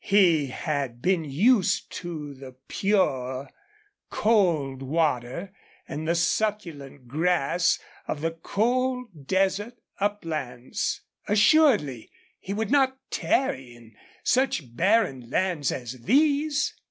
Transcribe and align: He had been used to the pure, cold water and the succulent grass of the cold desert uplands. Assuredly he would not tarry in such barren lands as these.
He 0.03 0.47
had 0.47 0.99
been 0.99 1.23
used 1.25 1.91
to 1.99 2.33
the 2.33 2.55
pure, 2.67 3.47
cold 4.09 4.81
water 4.81 5.53
and 5.87 6.07
the 6.07 6.15
succulent 6.15 7.07
grass 7.07 7.77
of 8.07 8.21
the 8.21 8.31
cold 8.31 9.27
desert 9.27 9.77
uplands. 9.99 11.01
Assuredly 11.27 12.09
he 12.39 12.51
would 12.51 12.71
not 12.71 12.97
tarry 13.11 13.75
in 13.75 13.95
such 14.23 14.75
barren 14.75 15.29
lands 15.29 15.71
as 15.71 15.91
these. 16.01 16.73